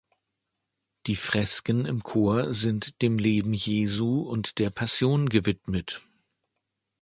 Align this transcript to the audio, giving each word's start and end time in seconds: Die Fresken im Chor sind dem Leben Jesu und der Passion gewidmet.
Die 1.05 1.15
Fresken 1.15 1.85
im 1.85 2.01
Chor 2.01 2.55
sind 2.55 3.03
dem 3.03 3.19
Leben 3.19 3.53
Jesu 3.53 4.21
und 4.21 4.57
der 4.57 4.71
Passion 4.71 5.29
gewidmet. 5.29 6.01